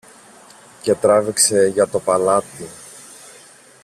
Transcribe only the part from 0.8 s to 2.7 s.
και τράβηξε για το παλάτι.